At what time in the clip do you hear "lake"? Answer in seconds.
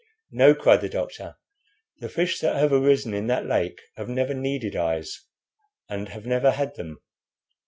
3.45-3.79